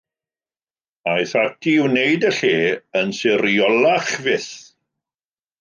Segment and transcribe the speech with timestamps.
[1.11, 2.55] Aeth ati i wneud y lle
[3.03, 4.53] yn siriolach fyth.